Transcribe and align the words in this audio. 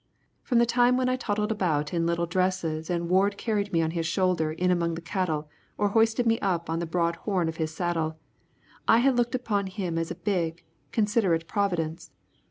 From 0.41 0.57
the 0.57 0.65
time 0.65 0.97
when 0.97 1.09
I 1.09 1.15
toddled 1.15 1.51
about 1.51 1.93
in 1.93 2.07
little 2.07 2.25
dresses 2.25 2.89
and 2.89 3.07
Ward 3.07 3.37
carried 3.37 3.71
me 3.71 3.83
on 3.83 3.91
his 3.91 4.07
shoulder 4.07 4.51
in 4.51 4.71
among 4.71 4.95
the 4.95 4.99
cattle 5.01 5.47
or 5.77 5.89
hoisted 5.89 6.25
me 6.25 6.39
up 6.39 6.71
on 6.71 6.79
the 6.79 6.87
broad 6.87 7.17
horn 7.17 7.47
of 7.47 7.57
his 7.57 7.71
saddle, 7.71 8.17
I 8.87 8.97
had 8.97 9.15
looked 9.15 9.35
upon 9.35 9.67
him 9.67 9.99
as 9.99 10.09
a 10.09 10.15
big, 10.15 10.63
considerate 10.91 11.47
Providence. 11.47 12.09